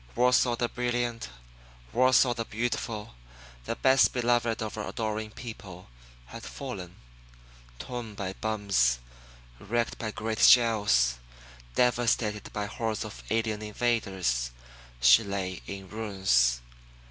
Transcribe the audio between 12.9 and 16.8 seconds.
of alien invaders, she lay in ruins.